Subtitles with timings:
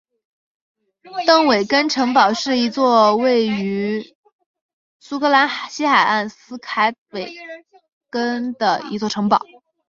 [1.27, 4.15] 邓韦根城堡是一座位于
[4.99, 7.35] 苏格兰西海岸斯凯岛邓韦
[8.09, 9.45] 根的一座城堡。